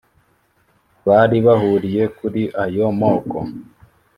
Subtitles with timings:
[1.07, 3.39] bari bahuriye kuri ayo moko